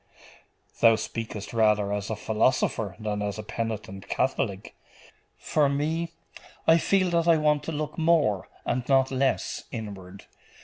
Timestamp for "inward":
9.71-10.25